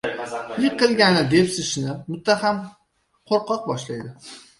Yiqilganni 0.61 1.21
depsishni 1.33 1.93
muttaham 2.13 2.63
qo‘rqoq 3.33 3.69
boshlaydi. 3.73 4.35